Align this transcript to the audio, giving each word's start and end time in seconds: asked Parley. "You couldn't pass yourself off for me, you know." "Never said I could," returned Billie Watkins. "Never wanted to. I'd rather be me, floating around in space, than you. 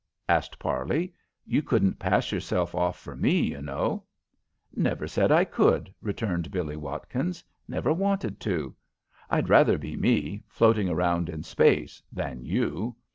asked 0.27 0.57
Parley. 0.57 1.13
"You 1.45 1.61
couldn't 1.61 1.99
pass 1.99 2.31
yourself 2.31 2.73
off 2.73 2.97
for 2.97 3.15
me, 3.15 3.39
you 3.39 3.61
know." 3.61 4.03
"Never 4.75 5.07
said 5.07 5.31
I 5.31 5.43
could," 5.45 5.93
returned 6.01 6.49
Billie 6.49 6.75
Watkins. 6.75 7.43
"Never 7.67 7.93
wanted 7.93 8.39
to. 8.39 8.73
I'd 9.29 9.47
rather 9.47 9.77
be 9.77 9.95
me, 9.95 10.41
floating 10.47 10.89
around 10.89 11.29
in 11.29 11.43
space, 11.43 12.01
than 12.11 12.43
you. 12.45 12.95